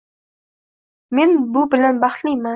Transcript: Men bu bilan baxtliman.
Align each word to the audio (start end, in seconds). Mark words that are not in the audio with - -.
Men 1.19 1.37
bu 1.59 1.67
bilan 1.77 2.03
baxtliman. 2.07 2.49